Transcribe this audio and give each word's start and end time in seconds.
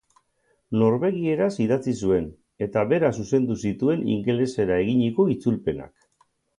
Norvegieraz 0.83 1.49
idatzi 1.65 1.93
zuen, 2.07 2.27
eta 2.69 2.87
berak 2.95 3.21
zuzendu 3.23 3.61
zituen 3.67 4.05
ingelesera 4.19 4.85
eginiko 4.89 5.31
itzulpenak. 5.39 6.15